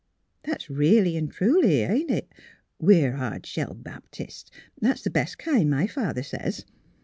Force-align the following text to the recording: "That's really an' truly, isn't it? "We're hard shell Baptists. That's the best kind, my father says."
"That's 0.45 0.67
really 0.67 1.15
an' 1.15 1.27
truly, 1.27 1.83
isn't 1.83 2.09
it? 2.09 2.31
"We're 2.79 3.17
hard 3.17 3.45
shell 3.45 3.75
Baptists. 3.75 4.49
That's 4.81 5.03
the 5.03 5.11
best 5.11 5.37
kind, 5.37 5.69
my 5.69 5.85
father 5.85 6.23
says." 6.23 6.65